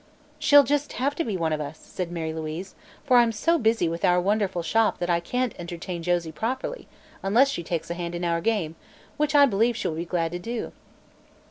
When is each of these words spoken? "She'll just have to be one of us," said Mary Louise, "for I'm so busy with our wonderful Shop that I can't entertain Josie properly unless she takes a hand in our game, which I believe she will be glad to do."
"She'll 0.39 0.63
just 0.63 0.93
have 0.93 1.13
to 1.13 1.23
be 1.23 1.37
one 1.37 1.53
of 1.53 1.61
us," 1.61 1.77
said 1.77 2.11
Mary 2.11 2.33
Louise, 2.33 2.73
"for 3.03 3.17
I'm 3.17 3.31
so 3.31 3.59
busy 3.59 3.87
with 3.87 4.03
our 4.03 4.19
wonderful 4.19 4.63
Shop 4.63 4.97
that 4.97 5.11
I 5.11 5.19
can't 5.19 5.53
entertain 5.59 6.01
Josie 6.01 6.31
properly 6.31 6.87
unless 7.21 7.49
she 7.49 7.61
takes 7.61 7.91
a 7.91 7.93
hand 7.93 8.15
in 8.15 8.25
our 8.25 8.41
game, 8.41 8.75
which 9.17 9.35
I 9.35 9.45
believe 9.45 9.77
she 9.77 9.87
will 9.87 9.95
be 9.97 10.05
glad 10.05 10.31
to 10.31 10.39
do." 10.39 10.71